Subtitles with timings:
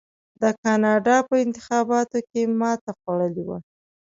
[0.41, 3.57] د کاناډا په انتخاباتو کې ماته خوړلې وه.